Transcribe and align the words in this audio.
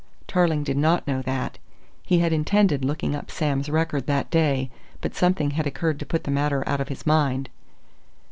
Tarling 0.25 0.63
did 0.63 0.77
not 0.77 1.05
know 1.05 1.21
that. 1.21 1.59
He 2.01 2.17
had 2.17 2.33
intended 2.33 2.83
looking 2.83 3.15
up 3.15 3.29
Sam's 3.29 3.69
record 3.69 4.07
that 4.07 4.31
day, 4.31 4.71
but 4.99 5.13
something 5.13 5.51
had 5.51 5.67
occurred 5.67 5.99
to 5.99 6.07
put 6.07 6.23
the 6.23 6.31
matter 6.31 6.67
out 6.67 6.81
of 6.81 6.87
his 6.89 7.05
mind. 7.05 7.49